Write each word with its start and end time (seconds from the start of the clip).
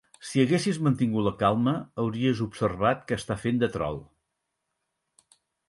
Si 0.27 0.39
haguessis 0.43 0.79
mantingut 0.87 1.27
la 1.27 1.33
calma, 1.43 1.73
hauries 2.05 2.41
observat 2.47 3.05
que 3.11 3.21
està 3.21 3.39
fent 3.45 3.63
de 3.65 3.73
troll. 3.79 4.03